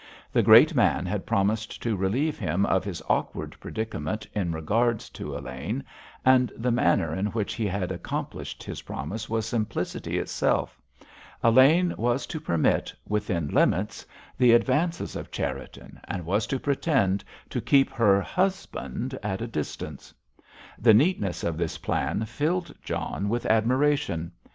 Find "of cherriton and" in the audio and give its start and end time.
15.15-16.25